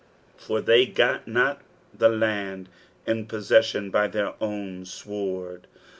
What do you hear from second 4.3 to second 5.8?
oten siwrJ."